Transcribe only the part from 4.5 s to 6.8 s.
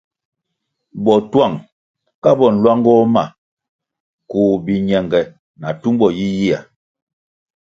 biñenge na tumbo yiyia.